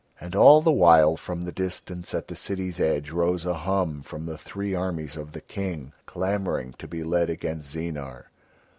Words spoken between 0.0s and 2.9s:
And all the while from the distance at the city's